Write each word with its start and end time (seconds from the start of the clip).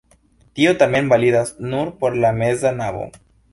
Tio 0.59 0.71
tamen 0.83 1.11
validas 1.11 1.53
nur 1.73 1.93
por 2.01 2.19
la 2.25 2.35
meza 2.41 2.75
navo. 2.83 3.07